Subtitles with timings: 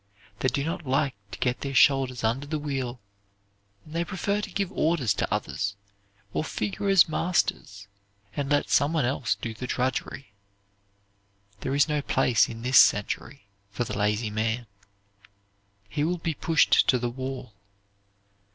[0.39, 2.99] They do not like to get their shoulders under the wheel,
[3.85, 5.75] and they prefer to give orders to others,
[6.33, 7.87] or figure as masters,
[8.35, 10.33] and let some one else do the drudgery.
[11.59, 14.65] There is no place in this century for the lazy man.
[15.87, 17.53] He will be pushed to the wall.